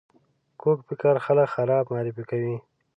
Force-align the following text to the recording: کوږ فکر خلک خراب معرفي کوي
کوږ 0.61 0.77
فکر 0.87 1.13
خلک 1.25 1.47
خراب 1.55 1.83
معرفي 1.93 2.23
کوي 2.31 2.55